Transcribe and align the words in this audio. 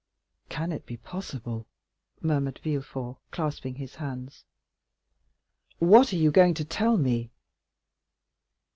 "Can 0.49 0.71
it 0.71 0.87
be 0.87 0.97
possible?" 0.97 1.67
murmured 2.23 2.57
Villefort, 2.63 3.17
clasping 3.29 3.75
his 3.75 3.93
hands. 3.97 4.45
"What 5.77 6.11
are 6.11 6.15
you 6.17 6.31
going 6.31 6.55
to 6.55 6.65
tell 6.65 6.97
me?" 6.97 7.29